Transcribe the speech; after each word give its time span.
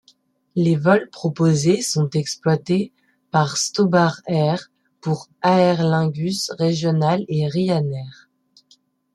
Les 0.55 0.75
vols 0.77 1.07
proposés 1.11 1.83
sont 1.83 2.09
exploités 2.15 2.91
par 3.29 3.57
Stobart 3.57 4.19
Air 4.25 4.71
pour 4.99 5.29
Aer 5.43 5.75
Lingus 5.83 6.49
Regional 6.57 7.23
et 7.27 7.47
Ryanair. 7.47 8.27